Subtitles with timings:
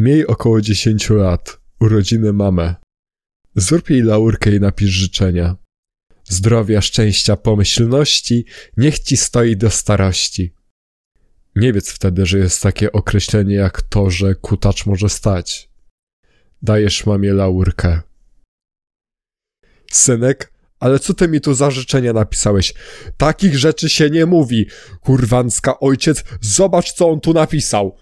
[0.00, 1.60] Miej około 10 lat.
[1.80, 2.74] Urodziny mamę.
[3.56, 5.56] Zrób jej laurkę i napisz życzenia.
[6.24, 8.44] Zdrowia, szczęścia, pomyślności,
[8.76, 10.54] niech ci stoi do starości.
[11.56, 15.70] Nie wiedz wtedy, że jest takie określenie jak to, że kutacz może stać.
[16.62, 18.00] Dajesz mamie laurkę.
[19.92, 22.74] Synek, ale co ty mi tu za życzenia napisałeś?
[23.16, 24.66] Takich rzeczy się nie mówi.
[25.00, 27.98] Kurwanska ojciec, zobacz co on tu napisał.